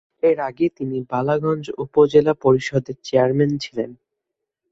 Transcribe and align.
এর 0.23 0.37
আগে 0.49 0.65
তিনি 0.77 0.97
বালাগঞ্জ 1.11 1.65
উপজেলা 1.83 2.33
পরিষদের 2.43 2.97
চেয়ারম্যান 3.03 3.51
ছিলেন। 3.63 3.89